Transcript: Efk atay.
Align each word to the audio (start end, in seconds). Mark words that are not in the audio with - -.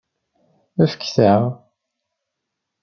Efk 0.83 1.01
atay. 1.05 1.41